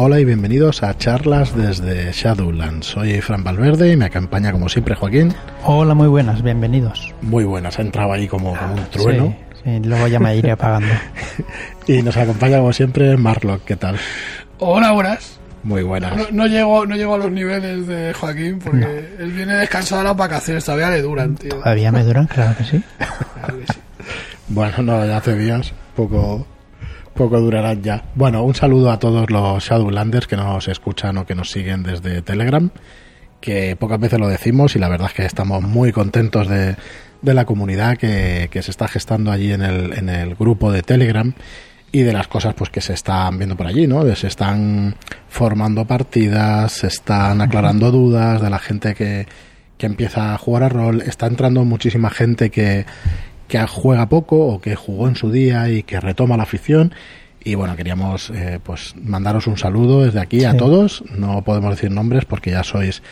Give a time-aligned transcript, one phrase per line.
[0.00, 2.86] Hola y bienvenidos a charlas desde Shadowlands.
[2.86, 5.34] Soy Fran Valverde y me acompaña como siempre Joaquín.
[5.64, 7.12] Hola, muy buenas, bienvenidos.
[7.20, 9.36] Muy buenas, ha entrado ahí como, como un trueno.
[9.54, 10.94] Sí, sí, luego ya me iré apagando.
[11.88, 13.96] y nos acompaña como siempre Marlock, ¿qué tal?
[14.60, 15.40] Hola, buenas.
[15.64, 16.16] Muy buenas.
[16.16, 20.08] No, no llego, no llego a los niveles de Joaquín porque él viene descansado de
[20.10, 21.56] las vacaciones, todavía le duran, tío.
[21.56, 22.80] Todavía me duran, claro que sí.
[22.98, 23.80] Claro que sí.
[24.50, 26.46] Bueno, no, ya hace días, poco,
[27.18, 28.04] poco durarán ya.
[28.14, 32.22] Bueno, un saludo a todos los Shadowlanders que nos escuchan o que nos siguen desde
[32.22, 32.70] Telegram,
[33.40, 36.76] que pocas veces lo decimos y la verdad es que estamos muy contentos de,
[37.20, 40.82] de la comunidad que, que se está gestando allí en el, en el grupo de
[40.82, 41.34] Telegram
[41.90, 44.14] y de las cosas pues que se están viendo por allí, ¿no?
[44.14, 44.94] Se están
[45.28, 49.26] formando partidas, se están aclarando dudas de la gente que,
[49.76, 52.86] que empieza a jugar a rol, está entrando muchísima gente que,
[53.48, 56.94] que juega poco o que jugó en su día y que retoma la afición.
[57.42, 61.02] Y bueno, queríamos eh, pues mandaros un saludo desde aquí a todos.
[61.16, 63.02] No podemos decir nombres porque ya sois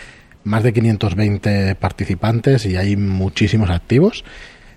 [0.45, 4.25] más de 520 participantes y hay muchísimos activos.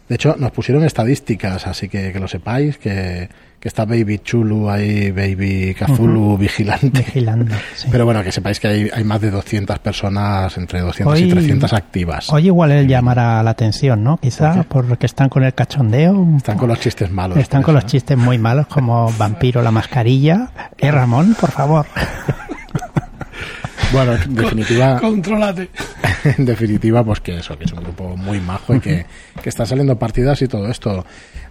[0.08, 3.30] De hecho, nos pusieron estadísticas, así que que lo sepáis, que,
[3.60, 6.90] que está Baby Chulu ahí, Baby Kazulu vigilante.
[7.00, 7.54] Vigilando.
[7.76, 7.88] sí.
[7.92, 11.30] Pero bueno, que sepáis que hay, hay más de 200 personas, entre 200 y Hoy-
[11.30, 12.32] 300 activas.
[12.32, 14.18] Hoy igual él llamará la atención, ¿no?
[14.18, 16.26] Quizá porque están con el cachondeo.
[16.38, 17.38] Están con los chistes malos.
[17.38, 20.52] Están por con eso, los chistes muy malos como Vampiro la mascarilla.
[20.78, 21.86] Eh, Ramón, por favor.
[23.92, 25.70] Bueno, en definitiva, Contrólate.
[26.38, 29.06] en definitiva, pues que eso, que es un grupo muy majo y que,
[29.42, 31.06] que está saliendo partidas y todo esto.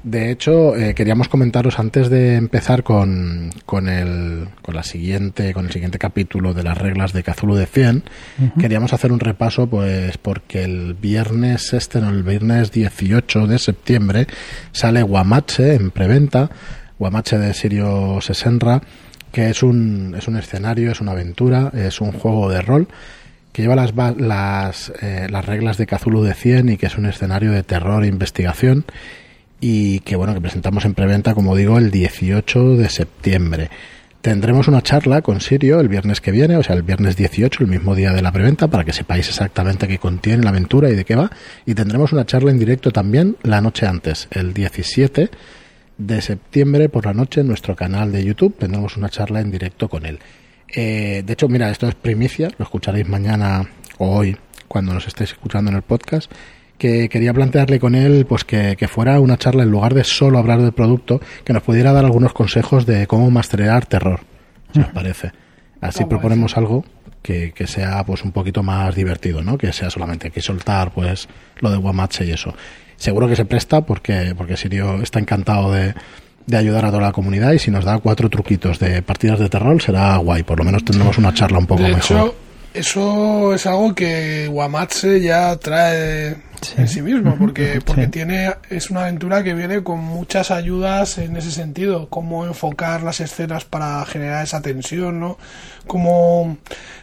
[0.05, 5.67] De hecho, eh, queríamos comentaros antes de empezar con, con el, con la siguiente, con
[5.67, 8.05] el siguiente capítulo de las reglas de Cthulhu de 100,
[8.61, 14.27] queríamos hacer un repaso, pues, porque el viernes este, no, el viernes 18 de septiembre,
[14.71, 16.49] sale Guamache en preventa,
[16.99, 18.81] Guamache de Sirio Sesenra,
[19.33, 22.89] que es un, es un escenario, es una aventura, es un juego de rol
[23.53, 27.07] que lleva las, las, eh, las reglas de Cthulhu de 100 y que es un
[27.07, 28.85] escenario de terror e investigación
[29.61, 33.71] y que bueno que presentamos en preventa como digo el 18 de septiembre.
[34.21, 37.69] Tendremos una charla con Sirio el viernes que viene o sea el viernes 18 el
[37.69, 41.05] mismo día de la preventa para que sepáis exactamente qué contiene la aventura y de
[41.05, 41.31] qué va.
[41.67, 45.31] Y tendremos una charla en directo también la noche antes el 17
[45.99, 49.89] de septiembre por la noche en nuestro canal de YouTube tendremos una charla en directo
[49.89, 50.19] con él
[50.69, 55.33] eh, de hecho, mira, esto es primicia, lo escucharéis mañana o hoy cuando nos estéis
[55.33, 56.31] escuchando en el podcast,
[56.77, 60.39] que quería plantearle con él pues que, que fuera una charla en lugar de solo
[60.39, 64.21] hablar del producto, que nos pudiera dar algunos consejos de cómo masterear terror,
[64.75, 65.33] si os parece.
[65.81, 66.85] Así proponemos algo
[67.23, 69.57] que, que sea pues un poquito más divertido, ¿no?
[69.57, 71.29] Que sea solamente aquí soltar pues
[71.61, 72.55] lo de Guamache y eso.
[72.99, 75.95] Seguro que se presta porque, porque Sirio está encantado de,
[76.47, 79.49] de ayudar a toda la comunidad y si nos da cuatro truquitos de partidas de
[79.49, 80.43] terror será guay.
[80.43, 82.01] Por lo menos tendremos una charla un poco De mejor.
[82.19, 82.35] hecho,
[82.75, 86.37] eso es algo que Guamatse ya trae
[86.77, 88.11] en sí mismo, porque, porque Sí.
[88.11, 93.21] tiene es una aventura que viene con muchas ayudas en ese sentido, cómo enfocar las
[93.21, 95.39] escenas para generar esa tensión, ¿no?
[95.87, 96.57] Cómo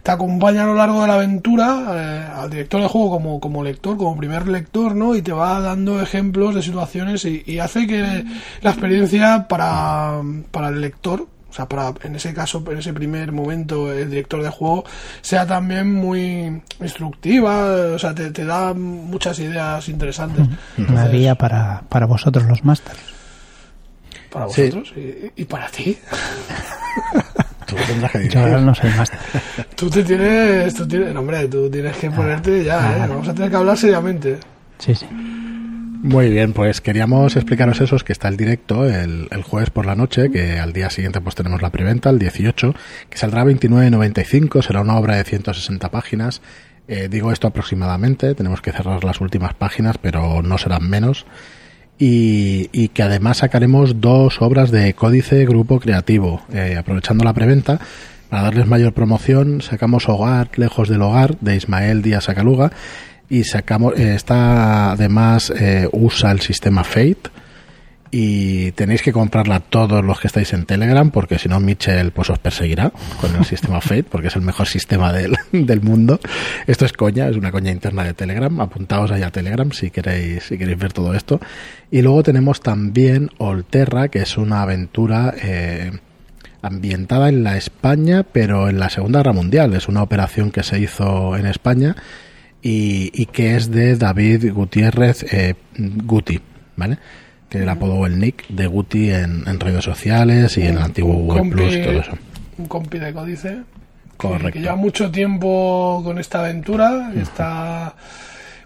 [0.03, 3.63] te acompaña a lo largo de la aventura eh, al director de juego como, como
[3.63, 5.15] lector, como primer lector, ¿no?
[5.15, 8.23] Y te va dando ejemplos de situaciones y, y hace que
[8.61, 13.31] la experiencia para, para el lector o sea, para, en ese caso, en ese primer
[13.31, 14.83] momento, el director de juego
[15.21, 20.45] sea también muy instructiva, o sea, te, te da muchas ideas interesantes.
[20.45, 22.99] Una Entonces, guía para, para vosotros los másters.
[24.29, 24.63] para Sí.
[24.63, 25.97] vosotros y, y para ti.
[27.65, 29.17] Tú tendrás que Yo ahora no soy máster.
[29.77, 33.07] Tú te tienes, tú tienes, no, hombre, tú tienes que ponerte ya, ¿eh?
[33.07, 34.39] Vamos a tener que hablar seriamente.
[34.77, 35.05] Sí, sí.
[36.05, 39.87] Muy bien, pues queríamos explicaros eso, es que está el directo el, el jueves por
[39.87, 42.75] la noche, que al día siguiente pues tenemos la preventa, el 18,
[43.09, 46.43] que saldrá a 29.95, será una obra de 160 páginas.
[46.87, 51.25] Eh, digo esto aproximadamente, tenemos que cerrar las últimas páginas, pero no serán menos.
[51.97, 57.79] Y, y que además sacaremos dos obras de códice grupo creativo, eh, aprovechando la preventa.
[58.29, 62.71] Para darles mayor promoción, sacamos Hogar, Lejos del Hogar, de Ismael Díaz Acaluga,
[63.29, 67.31] y sacamos eh, esta además eh, usa el sistema Fate
[68.11, 72.29] y tenéis que comprarla todos los que estáis en Telegram porque si no Mitchell pues
[72.29, 76.19] os perseguirá con el sistema Fate porque es el mejor sistema del, del mundo.
[76.67, 78.61] Esto es coña es una coña interna de Telegram.
[78.61, 81.41] Apuntaos ahí a Telegram si queréis si queréis ver todo esto.
[81.91, 85.91] Y luego tenemos también Olterra que es una aventura eh,
[86.61, 89.73] ambientada en la España pero en la Segunda Guerra Mundial.
[89.73, 91.95] Es una operación que se hizo en España
[92.67, 96.39] y, y que es de David Gutiérrez eh, Guti,
[96.75, 96.97] ¿vale?
[97.47, 101.13] Tiene el apodo el nick de Guti en, en redes sociales y en el antiguo
[101.13, 102.11] Google Plus todo eso.
[102.57, 103.49] un compi de Códice.
[103.49, 104.51] que- Correcto.
[104.53, 107.11] Que, lleva mucho tiempo con esta aventura.
[107.15, 107.93] y Está.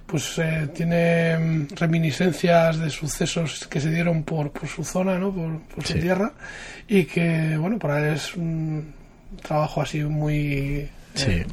[0.05, 5.31] Pues eh, tiene mm, reminiscencias de sucesos que se dieron por, por su zona, ¿no?
[5.33, 5.99] Por, por su Sí.
[5.99, 6.31] tierra.
[6.87, 8.93] Y que, bueno, para él es un
[9.43, 10.87] trabajo así muy.
[11.15, 11.43] Sí.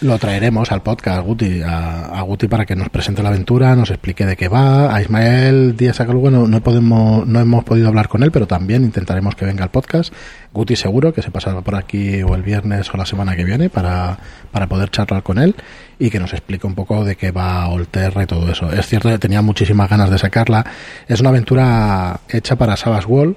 [0.00, 3.90] Lo traeremos al podcast, Guti, a, a Guti para que nos presente la aventura, nos
[3.90, 4.94] explique de qué va.
[4.94, 8.84] A Ismael Díaz Acalugua no, no, podemos, no hemos podido hablar con él, pero también
[8.84, 10.12] intentaremos que venga al podcast.
[10.52, 13.70] Guti seguro que se pasará por aquí o el viernes o la semana que viene
[13.70, 14.18] para,
[14.50, 15.54] para poder charlar con él
[15.98, 18.70] y que nos explique un poco de qué va Olterra y todo eso.
[18.72, 20.64] Es cierto que tenía muchísimas ganas de sacarla.
[21.08, 23.36] Es una aventura hecha para Savage World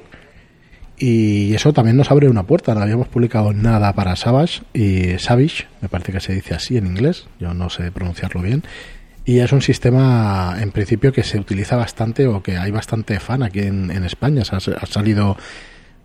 [0.97, 2.73] y eso también nos abre una puerta.
[2.73, 6.87] No habíamos publicado nada para Savage y Savage, me parece que se dice así en
[6.87, 8.63] inglés, yo no sé pronunciarlo bien.
[9.27, 13.43] Y es un sistema, en principio, que se utiliza bastante o que hay bastante fan
[13.43, 14.45] aquí en, en España.
[14.45, 15.35] Se ha, salido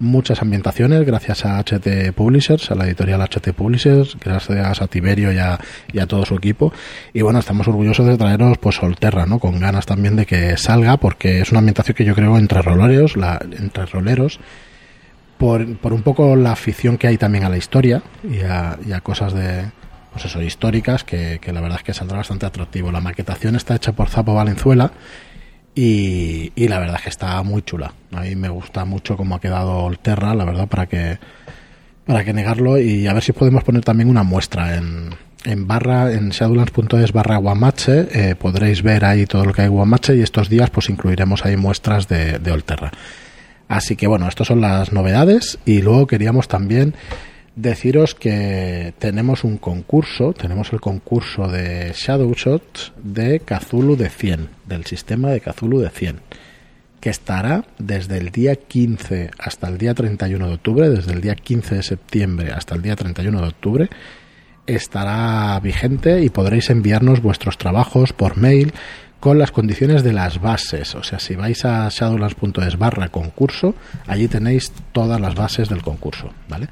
[0.00, 5.39] muchas ambientaciones gracias a HT Publishers, a la editorial HT Publishers, gracias a Tiberio y
[5.39, 5.61] a,
[5.93, 6.73] y a todo su equipo.
[7.15, 9.39] Y bueno, estamos orgullosos de traeros pues Solterra, ¿no?
[9.39, 13.17] Con ganas también de que salga, porque es una ambientación que yo creo entre roleros,
[13.17, 14.41] la, entre roleros,
[15.43, 18.93] por, por un poco la afición que hay también a la historia y a, y
[18.93, 19.65] a cosas de
[20.12, 22.93] pues eso, históricas que, que la verdad es que saldrá bastante atractivo.
[22.93, 24.93] La maquetación está hecha por Zapo Valenzuela
[25.75, 27.93] y, la verdad es que está muy chula.
[28.12, 31.19] A mí me gusta mucho cómo ha quedado Olterra, la verdad, para que
[32.06, 35.11] para que negarlo y a ver si podemos poner también una muestra en,
[35.44, 40.17] en barra en shadowlands.es barra guamache eh, podréis ver ahí todo lo que hay guamache
[40.17, 42.91] y estos días pues incluiremos ahí muestras de Olterra
[43.69, 46.94] así que bueno estas son las novedades y luego queríamos también
[47.56, 54.49] deciros que tenemos un concurso tenemos el concurso de Shadow Shots de Cthulhu de 100
[54.67, 56.20] del sistema de Cthulhu de 100
[57.03, 61.35] que estará desde el día 15 hasta el día 31 de octubre, desde el día
[61.35, 63.91] 15 de septiembre hasta el día 31 de octubre,
[64.69, 68.73] estará vigente y podréis enviarnos vuestros trabajos por mail
[69.23, 70.97] con las condiciones de las bases.
[70.97, 73.77] O sea, si vais a shadowlands.es barra concurso,
[74.09, 76.67] allí tenéis todas las bases del concurso, ¿vale?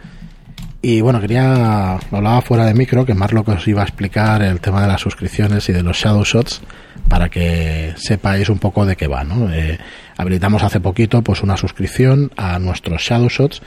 [0.83, 4.59] Y bueno, quería, hablaba fuera de micro, que Marlo que os iba a explicar el
[4.59, 6.63] tema de las suscripciones y de los Shadow Shots
[7.09, 9.49] para que sepáis un poco de qué va, ¿no?
[9.53, 9.79] Eh,
[10.17, 13.63] habilitamos hace poquito pues una suscripción a nuestros Shadow Shots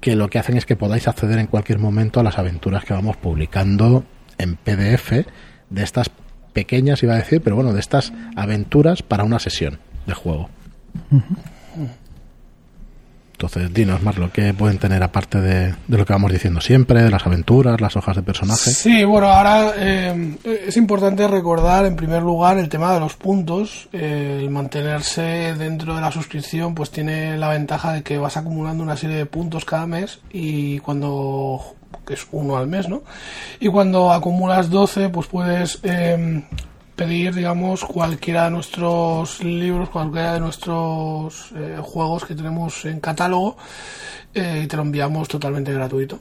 [0.00, 2.94] que lo que hacen es que podáis acceder en cualquier momento a las aventuras que
[2.94, 4.02] vamos publicando
[4.38, 5.24] en PDF
[5.70, 6.10] de estas
[6.52, 10.48] pequeñas, iba a decir, pero bueno, de estas aventuras para una sesión de juego.
[13.42, 17.26] Entonces, dinos, Marlo, ¿qué pueden tener aparte de, lo que vamos diciendo siempre, de las
[17.26, 18.70] aventuras, las hojas de personaje?
[18.70, 23.88] Sí, bueno, ahora eh, es importante recordar, en primer lugar, el tema de los puntos.
[23.92, 28.84] Eh, el mantenerse dentro de la suscripción, pues tiene la ventaja de que vas acumulando
[28.84, 31.74] una serie de puntos cada mes y cuando
[32.06, 33.02] que es uno al mes, ¿no?
[33.60, 36.42] Y cuando acumulas 12, pues puedes eh,
[36.96, 43.56] pedir, digamos, cualquiera de nuestros libros, cualquiera de nuestros eh, juegos que tenemos en catálogo
[44.34, 46.20] eh, y te lo enviamos totalmente gratuito.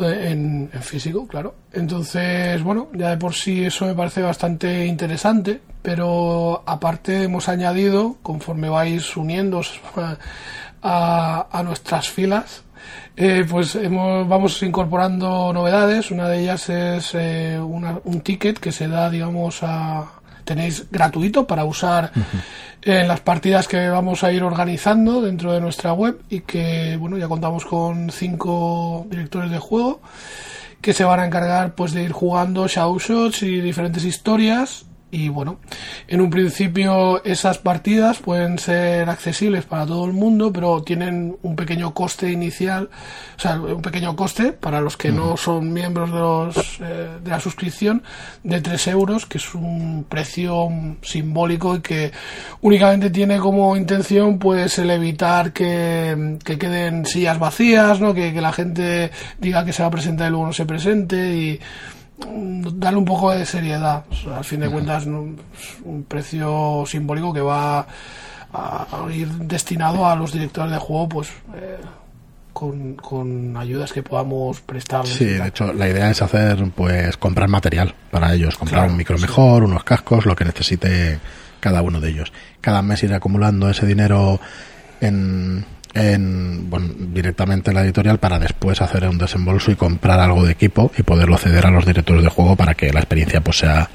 [0.00, 1.54] En, físico, claro.
[1.72, 8.16] Entonces, bueno, ya de por sí eso me parece bastante interesante, pero aparte hemos añadido,
[8.22, 10.16] conforme vais uniéndose a,
[10.82, 12.62] a, a nuestras filas,
[13.16, 16.10] eh, pues hemos, vamos incorporando novedades.
[16.10, 20.06] Una de ellas es eh, una, un ticket que se da, digamos, a
[20.44, 23.00] tenéis gratuito para usar uh -huh.
[23.00, 27.18] en las partidas que vamos a ir organizando dentro de nuestra web y que, bueno,
[27.18, 30.00] ya contamos con cinco directores de juego
[30.80, 35.28] que se van a encargar, pues, de ir jugando show shots y diferentes historias y
[35.28, 35.58] bueno,
[36.06, 41.56] en un principio esas partidas pueden ser accesibles para todo el mundo, pero tienen un
[41.56, 42.90] pequeño coste inicial,
[43.36, 47.30] o sea, un pequeño coste para los que no son miembros de, los, eh, de
[47.30, 48.02] la suscripción
[48.42, 50.68] de 3 euros, que es un precio
[51.00, 52.12] simbólico y que
[52.60, 58.12] únicamente tiene como intención pues el evitar que, que queden sillas vacías, ¿no?
[58.12, 61.34] que, que la gente diga que se va a presentar y luego no se presente
[61.34, 61.60] y
[62.74, 64.04] darle un poco de seriedad.
[64.34, 67.86] Al fin de cuentas, un precio simbólico que va
[68.52, 71.28] a, ir destinado a los directores de juego, pues.
[71.54, 71.78] Eh,
[72.52, 75.06] con, con, ayudas que podamos prestar.
[75.06, 78.98] Sí, de hecho, la idea es hacer, pues, comprar material para ellos, comprar claro, un
[78.98, 79.70] micro mejor, sí.
[79.70, 81.20] unos cascos, lo que necesite
[81.60, 82.32] cada uno de ellos.
[82.60, 84.40] Cada mes ir acumulando ese dinero
[85.00, 85.64] en,
[85.98, 86.70] en,
[87.12, 91.02] directamente en la editorial para después hacer un desembolso y comprar algo de equipo y
[91.02, 93.90] poderlo ceder a los directores de juego para que la experiencia pues sea,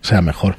[0.00, 0.56] sea mejor.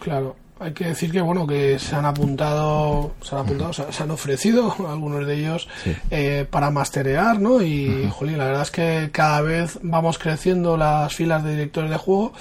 [0.00, 0.36] Claro.
[0.58, 4.10] Hay que decir que bueno que se han apuntado se han apuntado se, se han
[4.10, 5.68] ofrecido algunos de ellos
[6.10, 11.14] eh, para masterear no y jolín, la verdad es que cada vez vamos creciendo las
[11.14, 12.32] filas de directores de juego.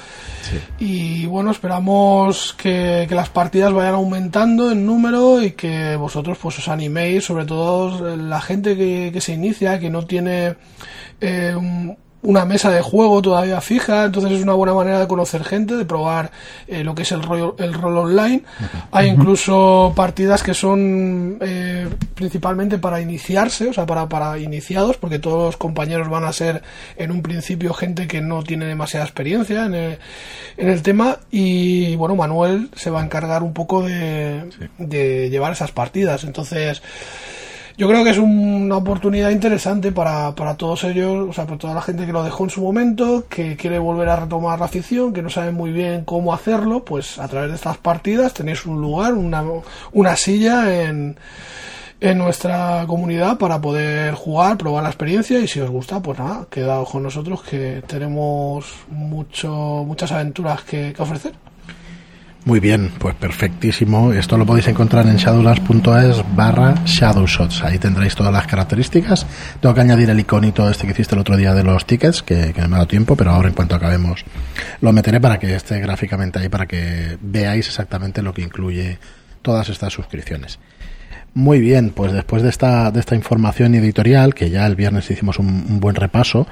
[0.80, 6.58] Y bueno esperamos que, que las partidas vayan aumentando en número y que vosotros pues
[6.60, 10.56] os animéis sobre todo la gente que, que se inicia que no tiene
[11.20, 15.44] eh, un- una mesa de juego todavía fija, entonces es una buena manera de conocer
[15.44, 16.32] gente, de probar
[16.68, 18.44] eh, lo que es el rol, el rol online.
[18.92, 25.20] Hay incluso partidas que son eh, principalmente para iniciarse, o sea, para, para iniciados, porque
[25.20, 26.64] todos los compañeros van a ser
[26.98, 30.00] en un principio gente que no tiene demasiada experiencia en el,
[30.58, 35.52] en el tema y bueno, Manuel se va a encargar un poco de, de llevar
[35.52, 36.24] esas partidas.
[36.24, 36.82] Entonces,
[37.78, 41.74] yo creo que es una oportunidad interesante para, para todos ellos, o sea, para toda
[41.74, 45.12] la gente que lo dejó en su momento, que quiere volver a retomar la afición,
[45.12, 48.80] que no sabe muy bien cómo hacerlo, pues a través de estas partidas tenéis un
[48.80, 49.44] lugar, una,
[49.92, 51.18] una silla en,
[52.00, 56.48] en nuestra comunidad para poder jugar, probar la experiencia y si os gusta, pues nada,
[56.50, 59.52] quedaos con nosotros que tenemos mucho,
[59.86, 61.34] muchas aventuras que, que ofrecer.
[62.46, 64.14] Muy bien, pues perfectísimo.
[64.14, 67.64] Esto lo podéis encontrar en shadowlands.es barra shadowshots.
[67.64, 69.26] Ahí tendréis todas las características.
[69.60, 72.54] Tengo que añadir el iconito este que hiciste el otro día de los tickets, que,
[72.54, 74.24] que no me ha dado tiempo, pero ahora en cuanto acabemos
[74.80, 79.00] lo meteré para que esté gráficamente ahí, para que veáis exactamente lo que incluye
[79.42, 80.60] todas estas suscripciones.
[81.34, 85.40] Muy bien, pues después de esta, de esta información editorial, que ya el viernes hicimos
[85.40, 86.46] un, un buen repaso,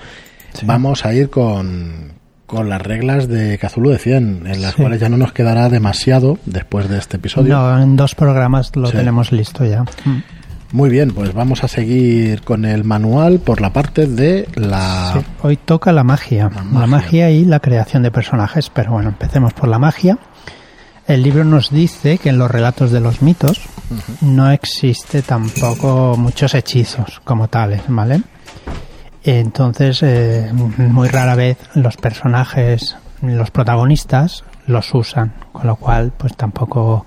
[0.64, 2.14] vamos a ir con,
[2.54, 4.82] con las reglas de Cazulu de 100, en las Sí.
[4.82, 7.56] cuales ya no nos quedará demasiado después de este episodio.
[7.58, 8.98] No, en dos programas lo Sí.
[8.98, 9.84] tenemos listo ya.
[10.06, 10.24] Mm.
[10.72, 15.14] Muy bien, pues vamos a seguir con el manual por la parte de la...
[15.14, 16.88] Sí, Hoy toca la magia, La la magia.
[16.88, 17.30] magia.
[17.32, 20.18] y la creación de personajes, pero bueno, empecemos por la magia.
[21.06, 23.62] El libro nos dice que en los relatos de los mitos
[24.22, 28.22] no existe tampoco muchos hechizos como tales, ¿vale?
[29.24, 36.36] Entonces, eh, muy rara vez los personajes, los protagonistas, los usan, con lo cual, pues
[36.36, 37.06] tampoco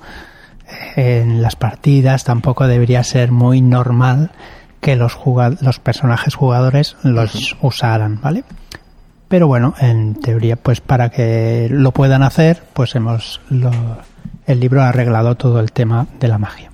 [0.97, 4.31] eh, en las partidas tampoco debería ser muy normal
[4.81, 5.19] que los,
[5.61, 8.45] los personajes jugadores los usaran, ¿vale?
[9.29, 13.99] Pero bueno, en teoría, pues para que lo puedan hacer, pues hemos lo-
[14.47, 16.71] el libro ha arreglado todo el tema de la magia.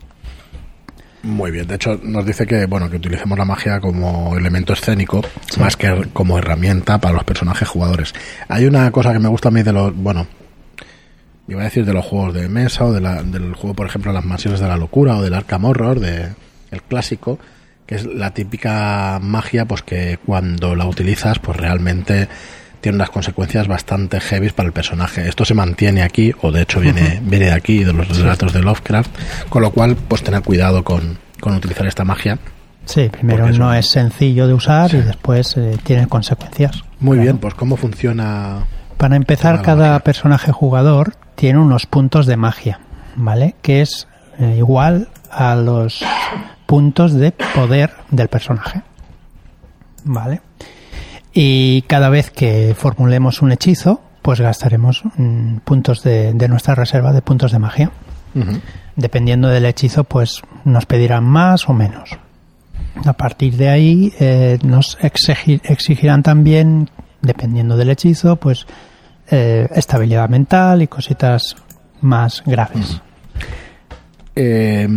[1.23, 5.23] Muy bien, de hecho nos dice que bueno que utilicemos la magia como elemento escénico
[5.61, 8.13] más que como herramienta para los personajes jugadores.
[8.49, 10.27] Hay una cosa que me gusta a mí de los, bueno,
[11.47, 14.13] iba a decir de los juegos de mesa o de la- del juego, por ejemplo,
[14.13, 16.31] Las Mansiones de la Locura o del Arkham Horror, de,
[16.73, 17.39] el clásico,
[17.87, 22.29] que es la típica magia pues que cuando la utilizas pues realmente
[22.83, 25.27] tiene unas consecuencias bastante heavy para el personaje.
[25.27, 28.61] Esto se mantiene aquí, o de hecho viene, viene de aquí, de los relatos de
[28.61, 29.11] Lovecraft,
[29.49, 32.39] con lo cual pues tener cuidado con, con utilizar esta magia.
[32.85, 34.97] Sí, primero no es sencillo de usar Sí.
[34.99, 36.83] y después eh, tiene consecuencias.
[36.99, 37.23] Muy Claro.
[37.23, 38.65] bien, pues cómo funciona...
[38.99, 40.01] Para empezar, cada magia.
[40.01, 42.81] personaje jugador tiene unos puntos de magia,
[43.17, 43.55] ¿vale?
[43.63, 44.09] Que es
[44.41, 46.05] eh, igual a los
[46.67, 48.83] puntos de poder del personaje,
[50.05, 50.41] ¿vale?
[51.33, 57.13] Y cada vez que formulemos un hechizo, pues gastaremos mm, puntos de, de nuestra reserva
[57.13, 57.91] de puntos de magia.
[58.97, 62.11] Dependiendo del hechizo, pues nos pedirán más o menos.
[63.05, 66.91] A partir de ahí eh, nos exigi- exigirán también,
[67.23, 68.67] dependiendo del hechizo, pues
[69.31, 71.57] eh, estabilidad mental y cositas
[72.01, 73.01] más graves.
[74.35, 74.89] Eh,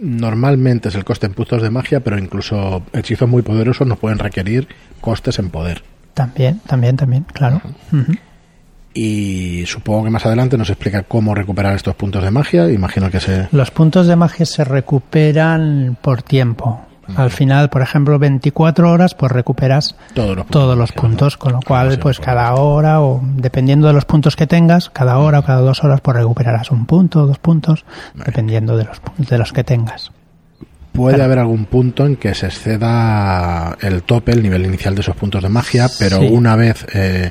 [0.00, 4.18] normalmente es el coste en puntos de magia, pero incluso hechizos muy poderosos nos pueden
[4.18, 4.68] requerir
[5.00, 5.82] costes en poder.
[6.14, 7.60] También, también, también, claro.
[8.92, 12.70] Y supongo que más adelante nos explica cómo recuperar estos puntos de magia.
[12.70, 13.48] Imagino que se...
[13.52, 16.86] Los puntos de magia se recuperan por tiempo.
[17.16, 20.50] Al final, por ejemplo, 24 horas, pues recuperas Todos los puntos.
[20.50, 24.46] todos los puntos, con lo cual, pues cada hora o dependiendo de los puntos que
[24.46, 28.84] tengas, cada hora o cada dos horas, pues recuperarás un punto, dos puntos, dependiendo de
[28.84, 30.10] los, de los que tengas.
[30.92, 31.26] Puede Claro.
[31.26, 35.42] haber algún punto en que se exceda el tope, el nivel inicial de esos puntos
[35.42, 36.28] de magia, pero Sí.
[36.30, 37.30] una vez eh,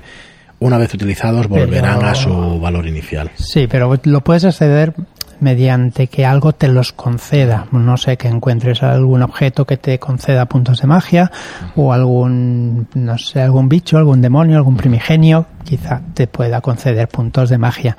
[0.60, 3.32] una vez utilizados volverán Pero- a su valor inicial.
[3.36, 4.94] Sí, pero lo puedes acceder
[5.40, 7.68] mediante que algo te los conceda.
[7.72, 11.32] No sé, que encuentres algún objeto que te conceda puntos de magia
[11.78, 17.50] o algún, no sé, algún bicho, algún demonio, algún primigenio, quizá te pueda conceder puntos
[17.50, 17.98] de magia.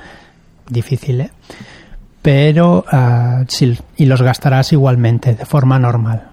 [0.69, 1.31] Difícil, ¿eh?
[2.23, 6.25] Pero, ah, sí, y los gastarás igualmente, de forma normal.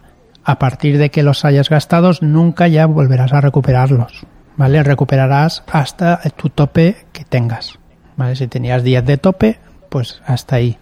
[0.43, 4.25] A partir de que los hayas gastados, nunca ya volverás a recuperarlos,
[4.57, 4.83] ¿vale?
[4.83, 7.79] Recuperarás hasta tu tope que tengas.
[8.17, 8.35] ¿vale?
[8.35, 9.59] Si tenías 10 de tope,
[9.89, 10.77] pues hasta ahí.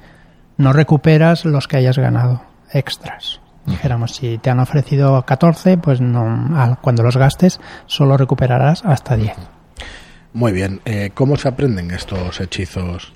[0.57, 2.41] No recuperas los que hayas ganado
[2.71, 3.41] extras.
[3.65, 9.35] Dijéramos, si te han ofrecido 14, pues no, cuando los gastes solo recuperarás hasta 10.
[10.33, 10.81] Muy bien.
[10.85, 13.13] Eh, ¿Cómo se aprenden estos hechizos?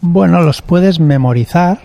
[0.00, 1.78] Bueno, los puedes memorizar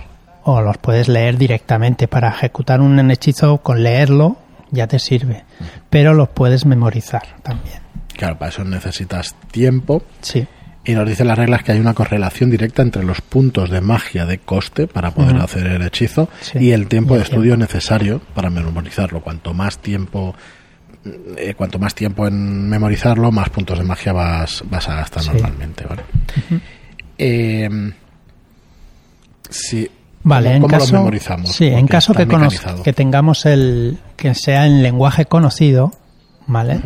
[0.43, 2.07] o los puedes leer directamente.
[2.07, 4.37] Para ejecutar un hechizo con leerlo
[4.71, 5.45] ya te sirve.
[5.89, 7.79] Pero los puedes memorizar también.
[8.15, 10.03] Claro, para eso necesitas tiempo.
[10.21, 10.47] Sí.
[10.85, 14.25] Y nos dice las reglas que hay una correlación directa entre los puntos de magia
[14.25, 16.59] de coste para poder hacer el hechizo Sí.
[16.59, 19.21] y el tiempo Y de estudio necesario para memorizarlo.
[19.21, 20.33] Cuanto más tiempo
[21.37, 25.29] eh, cuanto más tiempo en memorizarlo, más puntos de magia vas, vas a gastar Sí.
[25.33, 26.03] normalmente, ¿vale?
[27.17, 27.69] Eh,
[29.49, 29.89] sí.
[30.27, 31.51] Vale, ¿Cómo, en cómo caso, lo memorizamos?
[31.51, 32.27] Sí, en caso que,
[32.83, 35.91] que tengamos el que sea en lenguaje conocido,
[36.47, 36.81] ¿vale?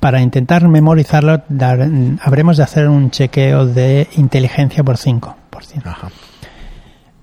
[0.00, 1.88] Para intentar memorizarlo dar-
[2.22, 5.34] habremos de hacer un chequeo de inteligencia por 5%.
[5.84, 6.08] Ajá.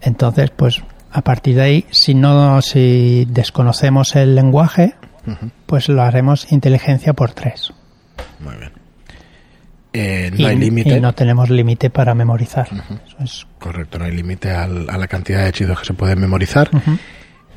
[0.01, 0.81] Entonces, pues
[1.11, 4.95] a partir de ahí, si no si desconocemos el lenguaje,
[5.25, 5.49] Ujú.
[5.65, 7.71] pues lo haremos inteligencia por 3.
[8.39, 8.71] Muy bien.
[9.93, 10.97] Eh, no y, hay límite.
[10.97, 12.67] y no tenemos límite para memorizar.
[13.07, 16.69] Eso es Correcto, no hay límite a la cantidad de hechizos que se pueden memorizar.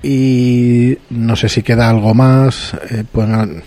[0.03, 2.75] Y no sé si queda algo más.
[2.91, 3.63] eh, pueden-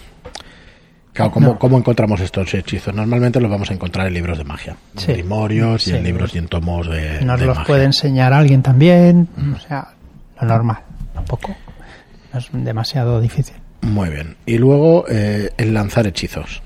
[1.13, 1.59] Claro, ¿cómo, No.
[1.59, 2.93] cómo encontramos estos hechizos?
[2.95, 4.77] Normalmente los vamos a encontrar en libros de magia.
[4.93, 5.11] En Sí.
[5.13, 5.95] grimorios y Sí.
[5.97, 7.67] en libros y en tomos de, Nos de los magia.
[7.67, 9.89] puede enseñar alguien también, o sea,
[10.39, 10.77] lo normal,
[11.13, 11.53] tampoco
[12.31, 13.55] no es demasiado difícil.
[13.81, 14.38] Muy bien.
[14.45, 16.61] Y luego eh, el lanzar hechizos.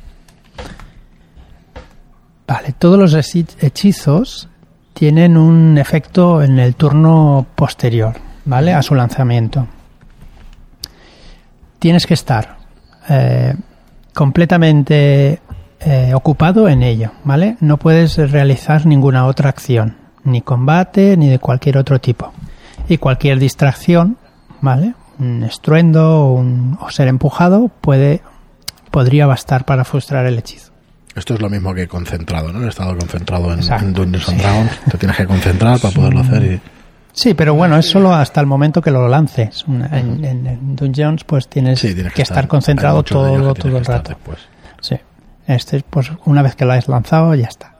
[2.77, 4.49] Todos los hechi- hechizos
[4.93, 8.13] tienen un efecto en el turno posterior,
[8.45, 8.73] ¿vale?
[8.73, 9.67] A su lanzamiento.
[11.79, 12.57] Tienes que estar
[13.09, 13.55] eh,
[14.13, 15.41] completamente
[15.79, 17.57] eh, ocupado en ello, ¿vale?
[17.59, 22.31] No puedes realizar ninguna otra acción, ni combate, ni de cualquier otro tipo.
[22.87, 24.17] Y cualquier distracción,
[24.61, 24.93] ¿vale?
[25.19, 26.33] Un estruendo
[26.79, 28.21] o ser empujado puede,
[28.91, 30.72] podría bastar para frustrar el hechizo.
[31.15, 32.61] Esto es lo mismo que concentrado, ¿no?
[32.63, 33.59] El estado concentrado en,
[33.93, 34.41] Dungeons and sí.
[34.43, 34.71] Dragons.
[34.91, 36.43] Te tienes que concentrar para poderlo hacer.
[36.43, 36.61] Y...
[37.13, 39.63] Sí, pero bueno, es solo hasta el momento que lo lances.
[39.67, 39.83] En,
[40.25, 44.09] en- en Dungeons, pues tienes, Sí, tienes que, estar, concentrado todo, que todo el rato.
[44.09, 44.39] después.
[44.81, 44.95] Sí.
[45.45, 47.75] Este, pues una vez que lo has lanzado, ya está.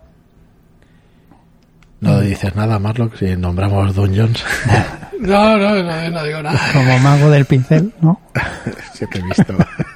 [2.02, 4.44] No dices nada, Marlock, si nombramos Dungeons.
[5.20, 6.60] No, no, no, no digo nada.
[6.74, 8.20] Como mago del pincel, ¿no?
[8.94, 9.56] Sí que he visto.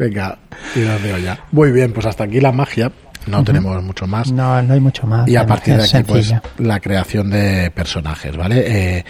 [0.00, 0.38] Venga,
[0.74, 1.38] y nos veo ya.
[1.52, 2.90] Muy bien, pues hasta aquí la magia.
[3.26, 4.32] No tenemos mucho más.
[4.32, 5.28] No, no hay mucho más.
[5.28, 8.64] y a partir de aquí, es pues, la creación de personajes, ¿vale?
[8.98, 9.04] Eh,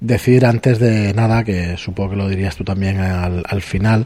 [0.00, 4.04] decir antes de nada, que supongo que lo dirías tú también al, al final,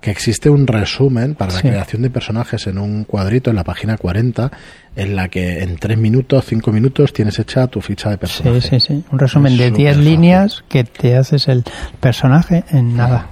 [0.00, 1.68] que existe un resumen para la Sí.
[1.68, 4.52] creación de personajes en un cuadrito en la página 40,
[4.94, 8.60] en la que en 3 minutos, 5 minutos tienes hecha tu ficha de personaje.
[8.60, 9.04] Sí, sí, sí.
[9.10, 10.04] Un resumen Es de súper 10 fácil.
[10.10, 11.64] líneas que te haces el
[12.00, 13.26] personaje en nada.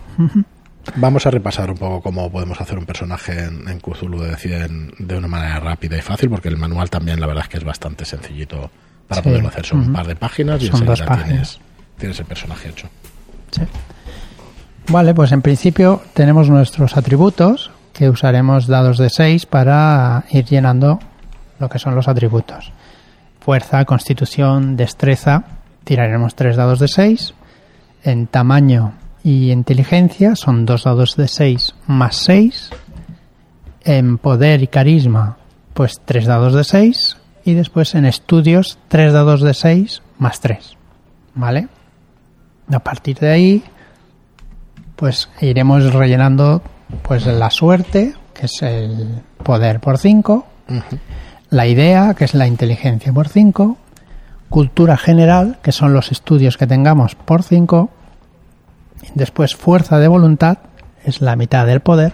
[0.97, 4.69] Vamos a repasar un poco cómo podemos hacer un personaje en, en Cthulhu de, decir,
[4.99, 7.65] de una manera rápida y fácil, porque el manual también la verdad es que es
[7.65, 8.71] bastante sencillito
[9.09, 9.29] para Sí.
[9.29, 9.65] poderlo hacer.
[9.67, 11.27] Son un par de páginas y Son dos enseguida páginas.
[11.29, 11.61] tienes,
[11.99, 12.89] tienes el personaje hecho.
[13.53, 13.63] Sí.
[14.89, 20.99] Vale, pues en principio tenemos nuestros atributos que usaremos dados de 6 para ir llenando
[21.61, 22.73] lo que son los atributos.
[23.41, 25.45] Fuerza, constitución, destreza,
[25.85, 27.35] tiraremos tres dados de 6.
[28.05, 32.71] En tamaño y inteligencia son dos dados de 6 más 6.
[33.85, 35.39] En poder y carisma,
[35.75, 37.17] pues tres dados de 6.
[37.45, 40.77] Y después en estudios, tres dados de 6 más 3.
[41.35, 41.69] ¿Vale?
[42.71, 43.65] A partir de ahí,
[44.97, 46.63] pues iremos rellenando
[47.03, 50.47] pues la suerte, que es el poder por 5,
[51.51, 53.77] la idea, que es la inteligencia por 5,
[54.49, 57.91] cultura general, que son los estudios que tengamos por 5,
[59.15, 60.59] después fuerza de voluntad,
[61.05, 62.13] es la mitad del poder,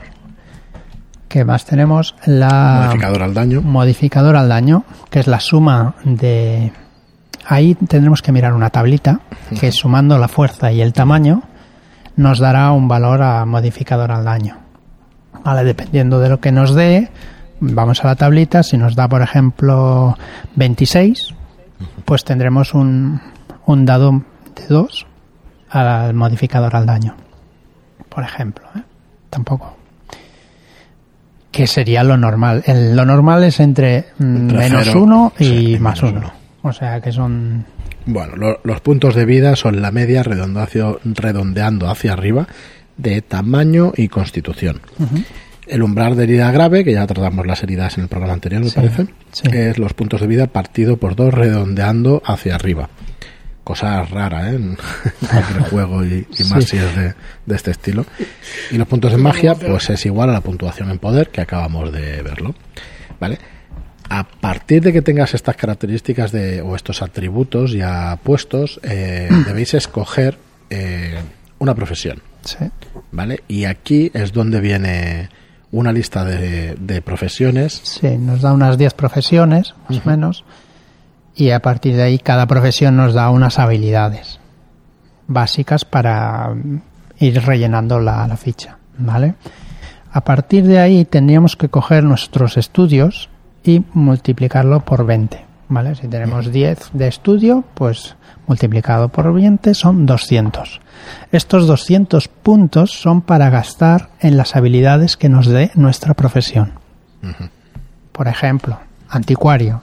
[1.28, 3.62] que más tenemos la Modificador al daño.
[3.62, 6.72] modificador al daño, que es la suma de...
[7.46, 9.20] Ahí tendremos que mirar una tablita
[9.58, 11.42] que sumando la fuerza y el tamaño
[12.16, 14.58] nos dará un valor a modificador al daño.
[15.44, 17.10] Vale, dependiendo de lo que nos dé,
[17.60, 20.18] vamos a la tablita, si nos da por ejemplo
[20.56, 21.34] 26,
[22.04, 23.20] pues tendremos un,
[23.64, 24.22] un dado
[24.56, 25.07] de 2
[25.70, 27.14] al modificador al daño.
[28.08, 28.80] Por ejemplo, ¿eh?
[29.30, 29.76] tampoco
[31.50, 32.62] que sería lo normal.
[32.66, 36.18] El- lo normal es entre, mm, Entre menos cero, uno y sí, más uno.
[36.20, 36.32] uno.
[36.62, 37.64] O sea que son...
[38.06, 42.46] Bueno, lo- los puntos de vida son la media redondeando hacia, redondeando hacia arriba
[42.96, 44.80] de tamaño y constitución.
[45.66, 48.68] El umbral de herida grave, que ya tratamos las heridas en el programa anterior, me
[48.70, 49.48] Sí, parece, sí.
[49.52, 52.88] es los puntos de vida partido por dos redondeando hacia arriba.
[53.68, 54.54] Cosa rara, ¿eh?
[54.54, 54.76] En
[55.28, 56.70] cualquier juego y, y más Sí.
[56.70, 58.06] si es de, de este estilo.
[58.70, 61.92] Y los puntos de magia, pues es igual a la puntuación en poder que acabamos
[61.92, 62.54] de verlo.
[63.20, 63.38] ¿Vale?
[64.08, 69.74] A partir de que tengas estas características de, o estos atributos ya puestos, eh, debéis
[69.74, 70.38] escoger
[70.70, 71.18] eh,
[71.58, 72.22] una profesión.
[72.44, 72.64] Sí.
[73.12, 73.42] ¿Vale?
[73.48, 75.28] Y aquí es donde viene
[75.72, 77.82] una lista de, de profesiones.
[77.84, 80.44] Sí, nos da unas 10 profesiones, más o menos,
[81.38, 84.40] y a partir de ahí cada profesión nos da unas habilidades
[85.28, 86.82] básicas para mm,
[87.20, 89.36] ir rellenando la, la ficha, ¿vale?
[90.10, 93.30] A partir de ahí tendríamos que coger nuestros estudios
[93.62, 95.94] y multiplicarlo por 20, ¿vale?
[95.94, 98.16] Si tenemos 10 de estudio, pues
[98.48, 100.80] multiplicado por 20 son 200.
[101.30, 106.72] Estos 200 puntos son para gastar en las habilidades que nos dé nuestra profesión.
[108.10, 109.82] Por ejemplo, anticuario.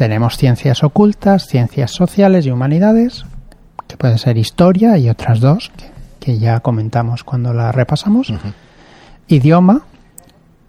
[0.00, 3.26] Tenemos ciencias ocultas, ciencias sociales y humanidades,
[3.86, 8.32] que pueden ser historia y otras dos, que, que ya comentamos cuando la repasamos.
[9.28, 9.82] Idioma,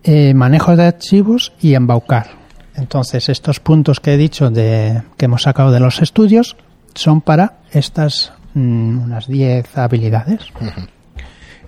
[0.04, 2.32] eh, manejo de archivos y embaucar.
[2.76, 6.58] Entonces, estos puntos que he dicho de, que hemos sacado de los estudios
[6.94, 10.42] son para estas mm, unas 10 habilidades.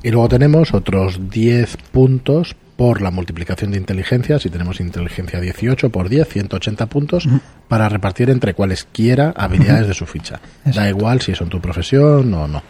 [0.04, 4.40] Y luego tenemos otros 10 puntos por la multiplicación de inteligencia.
[4.40, 7.28] Si tenemos inteligencia 18 por 10, 180 puntos
[7.68, 10.40] para repartir entre cualesquiera habilidades de su ficha.
[10.66, 12.64] Da igual si son tu profesión o no.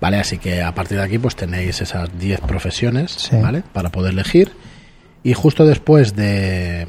[0.00, 3.36] Vale, así que a partir de aquí pues tenéis esas 10 profesiones, Sí.
[3.36, 3.62] ¿vale?
[3.72, 4.52] Para poder elegir.
[5.24, 6.86] Y justo después de,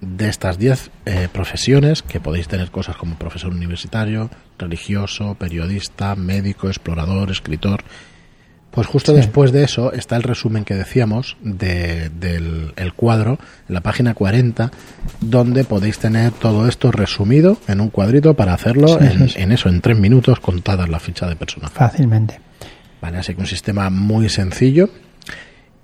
[0.00, 6.68] de estas 10 eh, profesiones, que podéis tener cosas como profesor universitario, religioso, periodista, médico,
[6.68, 7.82] explorador, escritor,
[8.72, 9.18] pues justo Sí.
[9.18, 14.14] después de eso está el resumen que decíamos de- del el cuadro, en la página
[14.14, 14.70] 40,
[15.20, 19.40] donde podéis tener todo esto resumido en un cuadrito para hacerlo Sí, en, sí, sí.
[19.42, 21.74] en eso, en tres minutos contadas la ficha de personaje.
[21.74, 22.40] Fácilmente.
[23.00, 24.88] Vale, así que un sistema muy sencillo.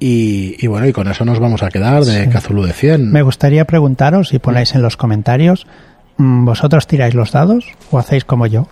[0.01, 2.29] Y, y bueno, y con eso nos vamos a quedar de.
[2.29, 3.11] Cthulhu de 100.
[3.11, 5.66] Me gustaría preguntaros si ponéis en los comentarios,
[6.18, 8.68] mm, ¿vosotros tiráis los dados o hacéis como yo?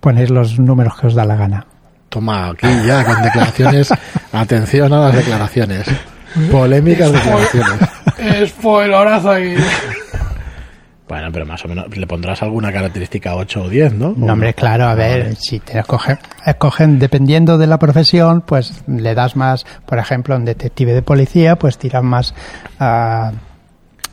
[0.00, 1.66] Ponéis los números que os da la gana.
[2.10, 3.88] Toma, aquí ya con declaraciones.
[4.32, 5.86] Atención a las declaraciones.
[6.50, 8.50] Polémicas declaraciones.
[8.50, 9.56] Spoilorazo ahí.
[11.08, 14.14] Bueno, pero más o menos le pondrás alguna característica 8 o 10, ¿no?
[14.16, 19.14] No, hombre, claro, a ver, si te escogen, escogen, dependiendo de la profesión, pues le
[19.14, 22.32] das más, por ejemplo, un detective de policía, pues tiras más
[22.78, 23.32] a,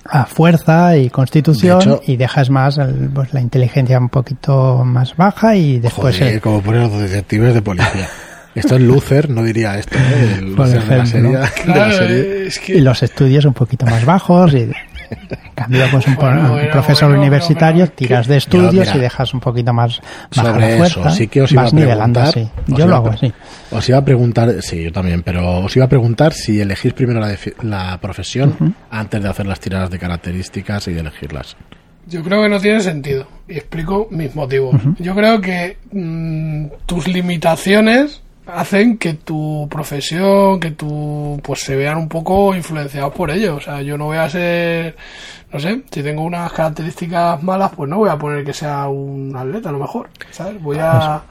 [0.09, 4.83] a fuerza y constitución De hecho- y dejas más el- pues, la inteligencia un poquito
[4.85, 8.07] más baja y después Joder, el- como ponen los detectives de policía.
[8.55, 10.37] Esto en Luther no diría esto, ¿eh?
[10.39, 11.29] El Por Luther de la serie.
[11.29, 11.31] ejemplo.
[11.31, 12.47] de la Claro, serie.
[12.47, 14.67] es y los estudios un poquito más bajos y
[15.09, 18.99] en cambio pues un, Bueno, un bueno, profesor bueno, universitario tiras de estudios mira, y
[18.99, 20.01] dejas un poquito más
[20.35, 22.85] baja Sobre la fuerza eso, sí que os iba vas a nivelando os yo iba
[22.85, 23.33] lo a hago así
[23.71, 27.21] Os iba a preguntar, sí, yo también, pero os iba a preguntar si elegís primero
[27.61, 31.57] la profesión antes de hacer las tiradas de características y de elegirlas.
[32.07, 33.27] Yo creo que no tiene sentido.
[33.47, 34.75] Y explico mis motivos.
[34.97, 41.97] Yo creo que mm, tus limitaciones hacen que tu profesión, que tu pues se vean
[41.97, 43.55] un poco influenciados por ello.
[43.55, 44.95] O sea, yo no voy a ser,
[45.51, 49.35] no sé, si tengo unas características malas, pues no voy a poner que sea un
[49.35, 50.61] atleta, a lo mejor, ¿sabes?
[50.61, 51.21] Voy a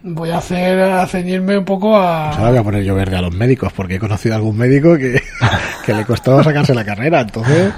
[0.00, 3.16] voy a hacer a ceñirme un poco a Pues ahora voy a poner yo verde
[3.16, 5.20] a los médicos, porque he conocido a algún médico que,
[5.84, 7.20] que le costó sacarse la carrera.
[7.20, 7.72] Entonces.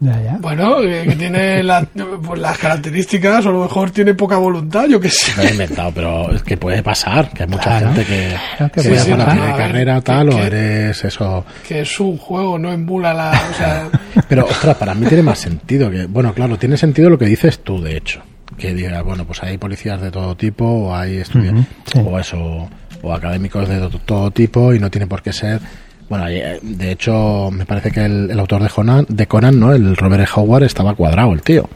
[0.00, 0.38] Ya, ya.
[0.40, 1.86] bueno, eh, que tiene la-
[2.24, 5.32] pues las características, o a lo mejor tiene poca voluntad, yo qué sé.
[5.36, 7.86] Lo he inventado, pero es que puede pasar, que hay mucha Claro.
[7.92, 9.32] gente que, Claro que que puede bueno, pasar.
[9.34, 11.44] tiene ver, carrera tal, que- o eres eso.
[11.68, 13.30] que es un juego, no emula la.
[13.50, 13.88] O sea,
[14.28, 16.06] Pero, ostras, para mí tiene más sentido que.
[16.06, 18.22] Bueno, claro, tiene sentido lo que dices tú, de hecho.
[18.58, 22.00] Que diga, bueno, pues hay policías de todo tipo, o hay estudiantes, sí.
[22.04, 22.68] o eso,
[23.02, 25.60] o académicos de to- todo tipo, y no tiene por qué ser.
[26.08, 29.72] Bueno, eh, de hecho, me parece que el, el autor de Conan, de Conan, ¿no?
[29.72, 30.28] El Robert E.
[30.34, 31.68] Howard estaba cuadrado, el tío.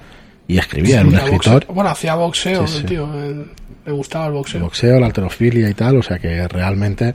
[0.46, 1.52] Y escribía, era un escritor.
[1.54, 1.74] boxeo.
[1.74, 2.86] Bueno, hacía boxeo, Sí, el sí.
[2.86, 3.08] tío.
[3.86, 4.60] le gustaba el el boxeo.
[4.60, 7.12] boxeo, la alterofilia y tal, o sea que realmente,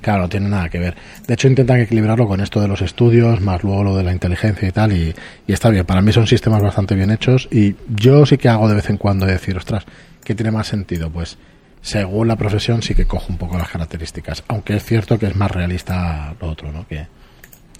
[0.00, 0.94] claro, no tiene nada que ver.
[1.26, 4.68] De hecho, intentan equilibrarlo con esto de los estudios, más luego lo de la inteligencia
[4.68, 5.14] y tal, y,
[5.46, 5.84] y está bien.
[5.84, 8.96] Para mí son sistemas bastante bien hechos y yo sí que hago de vez en
[8.98, 9.84] cuando de decir, ostras,
[10.24, 11.10] ¿qué tiene más sentido?
[11.10, 11.38] Pues
[11.86, 15.36] según la profesión sí que cojo un poco las características, aunque es cierto que es
[15.36, 16.84] más realista lo otro, ¿no?
[16.88, 17.06] Que,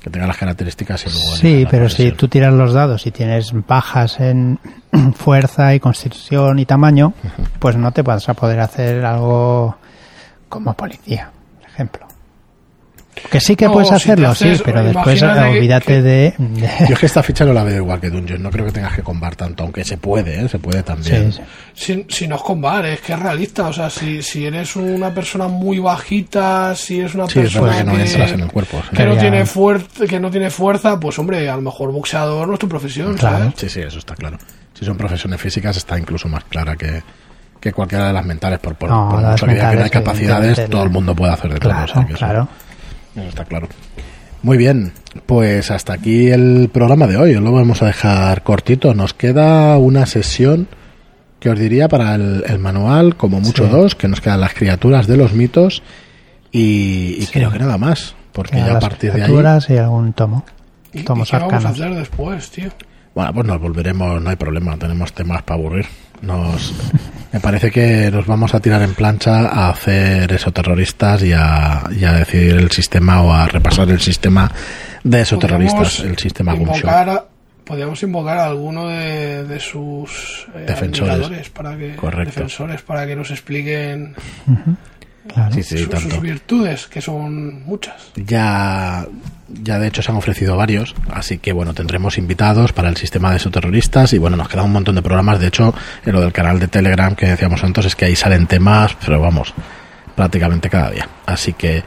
[0.01, 1.35] que tenga las características y luego...
[1.35, 4.61] Sí, la pero si tú tiras los dados y tienes bajas en
[5.17, 7.15] fuerza y constitución y tamaño,
[7.59, 9.77] pues no te vas a poder hacer algo
[10.49, 12.07] como policía, por ejemplo.
[13.31, 16.35] Que sí que No, puedes si hacerlo, haces- sí, pero después olvídate que- de...
[16.39, 18.43] de- Yo es que esta ficha no la veo igual que Dungeon.
[18.43, 20.49] No creo que tengas que combar tanto, aunque se puede, ¿eh?
[20.49, 21.33] se puede también.
[21.33, 21.41] Sí,
[21.75, 22.05] sí.
[22.09, 23.69] Si, si no es con bar, es que es realista.
[23.69, 27.77] O sea, si, si eres una persona muy bajita, si eres una Sí, es persona
[27.79, 28.83] que no que, entras en el cuerpo.
[28.95, 32.55] que no tiene fuerza, que no tiene fuerza, pues hombre, a lo mejor boxeador no
[32.55, 33.39] es tu profesión, Claro.
[33.39, 33.55] ¿sabes?
[33.57, 34.39] Sí, sí, eso está claro.
[34.75, 37.03] Si son profesiones físicas, está incluso más clara que,
[37.61, 38.59] que cualquiera de las mentales.
[38.59, 40.91] Por, por, No, por las mucho que diga que no hay mentales, capacidades, todo el
[40.91, 41.73] mundo puede hacer de todo.
[41.73, 42.49] o sea Claro, eso- claro.
[43.17, 43.69] Eso está claro.
[44.43, 44.93] Muy bien,
[45.27, 47.35] pues hasta aquí el programa de hoy.
[47.35, 48.95] Lo vamos a dejar cortito.
[48.95, 50.69] Nos queda una sesión
[51.41, 53.71] que os diría para el, el manual, como mucho Sí.
[53.71, 55.83] dos, que nos quedan las criaturas de los mitos
[56.53, 57.33] y, y Sí.
[57.33, 58.15] creo que nada más.
[58.33, 59.25] Porque ya a partir de ahí...
[59.29, 60.45] criaturas y algún tomo.
[60.93, 62.69] ¿Y, y Tomos qué vamos a hacer después, tío?
[63.15, 65.87] Bueno, pues nos volveremos, no hay problema, tenemos temas para aburrir.
[66.23, 66.75] Nos,
[67.33, 72.05] me parece que nos vamos a tirar en plancha a hacer esoterroristas y a, y
[72.05, 74.51] a decidir el sistema o a repasar el sistema
[75.05, 77.21] de esoterroristas, Podríamos el sistema Gumshoe.
[77.65, 81.51] Podríamos invocar a alguno de, de sus eh, Defensores.
[81.51, 82.33] para que, Correcto.
[82.33, 84.15] defensores para que nos expliquen
[85.27, 85.55] Claro.
[85.55, 86.11] Sí, sí, su- tanto.
[86.11, 87.95] sus virtudes, que son muchas.
[88.17, 89.07] Ya,
[89.63, 93.31] ya de hecho se han ofrecido varios, así que bueno, tendremos invitados para el sistema
[93.31, 95.39] de esoterroristas y bueno, nos queda un montón de programas.
[95.41, 98.47] De hecho, en lo del canal de Telegram que decíamos antes es que ahí salen
[98.47, 99.53] temas, pero vamos,
[100.15, 101.09] prácticamente cada día.
[101.27, 101.83] Así que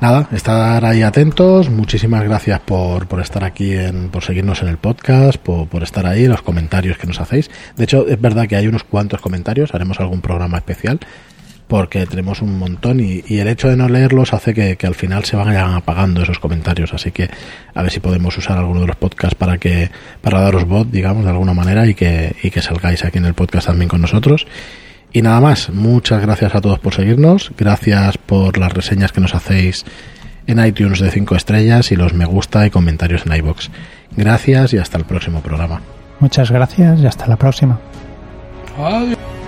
[0.00, 1.70] nada, estar ahí atentos.
[1.70, 6.06] Muchísimas gracias por, por estar aquí, en, por seguirnos en el podcast, por, por estar
[6.06, 7.50] ahí, los comentarios que nos hacéis.
[7.76, 11.00] De hecho, es verdad que hay unos cuantos comentarios, haremos algún programa especial
[11.66, 14.94] porque tenemos un montón y, y el hecho de no leerlos hace que, que al
[14.94, 17.30] final se vayan apagando esos comentarios así que
[17.74, 21.24] a ver si podemos usar alguno de los podcasts para que para daros voz digamos
[21.24, 24.46] de alguna manera y que, y que salgáis aquí en el podcast también con nosotros
[25.12, 29.34] y nada más muchas gracias a todos por seguirnos gracias por las reseñas que nos
[29.34, 29.84] hacéis
[30.46, 33.70] en iTunes de 5 estrellas y los me gusta y comentarios en iBox
[34.16, 35.80] gracias y hasta el próximo programa
[36.20, 37.78] Muchas gracias y hasta la próxima.
[38.78, 39.43] Adiós.